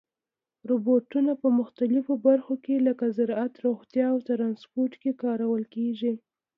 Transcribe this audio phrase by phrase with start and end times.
[0.69, 6.13] روبوټونه په مختلفو برخو کې لکه زراعت، روغتیا او ترانسپورت کې کارول کېږي.